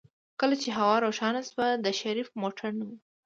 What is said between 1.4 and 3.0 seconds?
شوه د شريف موټر نه و.